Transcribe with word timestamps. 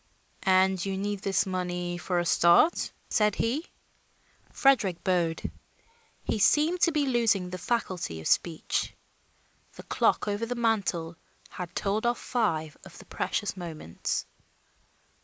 "And 0.49 0.83
you 0.83 0.97
need 0.97 1.19
this 1.19 1.45
money 1.45 1.99
for 1.99 2.17
a 2.17 2.25
start?" 2.25 2.91
said 3.07 3.35
he. 3.35 3.67
Frederick 4.51 5.03
bowed; 5.03 5.43
he 6.23 6.39
seemed 6.39 6.81
to 6.81 6.91
be 6.91 7.05
losing 7.05 7.51
the 7.51 7.59
faculty 7.59 8.19
of 8.19 8.27
speech. 8.27 8.95
The 9.73 9.83
clock 9.83 10.27
over 10.27 10.47
the 10.47 10.55
mantel 10.55 11.17
had 11.49 11.75
told 11.75 12.07
off 12.07 12.17
five 12.17 12.75
of 12.83 12.97
the 12.97 13.05
precious 13.05 13.55
moments. 13.55 14.25